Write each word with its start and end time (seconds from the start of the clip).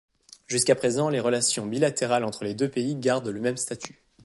Jusqu'à 0.47 0.73
présent, 0.73 1.09
les 1.09 1.19
relations 1.19 1.67
bilatérales 1.67 2.23
entre 2.23 2.43
les 2.43 2.55
deux 2.55 2.69
pays 2.71 2.95
gardent 2.95 3.27
le 3.27 3.39
même 3.39 3.57
statut. 3.57 4.01